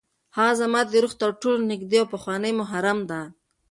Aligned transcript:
هغه 0.37 0.53
زما 0.61 0.81
د 0.87 0.93
روح 1.03 1.13
تر 1.21 1.31
ټولو 1.41 1.57
نږدې 1.71 1.97
او 2.01 2.07
پخوانۍ 2.13 2.51
محرمه 2.61 3.05
ده. 3.09 3.21